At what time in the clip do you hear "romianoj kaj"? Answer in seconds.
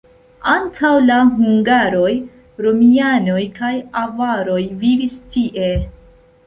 2.67-3.73